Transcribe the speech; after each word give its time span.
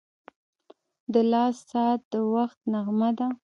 •د 1.13 1.15
لاس 1.31 1.55
ساعت 1.71 2.01
د 2.11 2.13
وخت 2.33 2.59
نغمه 2.73 3.09
ده. 3.17 3.27